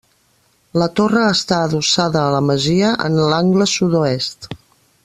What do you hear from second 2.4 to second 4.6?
masia en l'angle sud-oest.